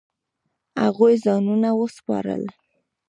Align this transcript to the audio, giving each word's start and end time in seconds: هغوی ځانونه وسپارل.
هغوی 0.83 1.15
ځانونه 1.25 1.69
وسپارل. 1.79 2.43